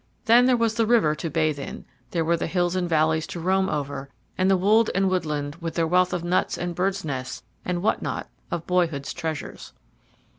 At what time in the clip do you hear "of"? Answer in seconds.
6.11-6.23, 8.49-8.65